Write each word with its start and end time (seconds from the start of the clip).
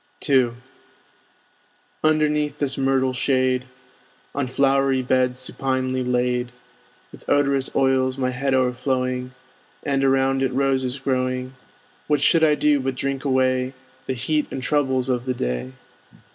II 0.27 0.53
Underneath 2.03 2.57
this 2.57 2.75
myrtle 2.75 3.13
shade, 3.13 3.65
On 4.33 4.47
flowery 4.47 5.03
beds 5.03 5.37
supinely 5.37 6.03
laid, 6.03 6.51
With 7.11 7.29
odorous 7.29 7.69
oils 7.75 8.17
my 8.17 8.31
head 8.31 8.55
o'erflowing, 8.55 9.35
And 9.83 10.03
around 10.03 10.41
it 10.41 10.53
roses 10.53 10.97
growing, 10.97 11.53
What 12.07 12.19
should 12.19 12.43
I 12.43 12.55
do 12.55 12.79
but 12.79 12.95
drink 12.95 13.23
away 13.25 13.73
The 14.07 14.13
heat 14.13 14.47
and 14.49 14.63
troubles 14.63 15.07
of 15.07 15.25
the 15.25 15.35
day? 15.35 15.73